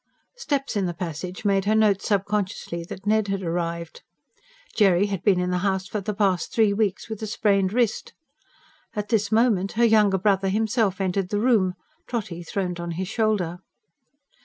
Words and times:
Steps 0.35 0.75
in 0.75 0.87
the 0.87 0.95
passage 0.95 1.45
made 1.45 1.65
her 1.65 1.75
note 1.75 2.01
subconsciously 2.01 2.83
that 2.85 3.05
Ned 3.05 3.27
had 3.27 3.43
arrived 3.43 4.01
Jerry 4.75 5.05
had 5.05 5.21
been 5.21 5.39
in 5.39 5.51
the 5.51 5.59
house 5.59 5.87
for 5.87 6.01
the 6.01 6.15
past 6.15 6.51
three 6.51 6.73
weeks, 6.73 7.07
with 7.07 7.21
a 7.21 7.27
sprained 7.27 7.71
wrist. 7.71 8.13
And 8.95 9.03
at 9.03 9.09
this 9.09 9.31
moment 9.31 9.73
her 9.73 9.85
younger 9.85 10.17
brother 10.17 10.49
himself 10.49 10.99
entered 10.99 11.29
the 11.29 11.39
room, 11.39 11.75
Trotty 12.07 12.41
throned 12.41 12.79
on 12.79 12.93
his 12.93 13.09
shoulder. 13.09 13.59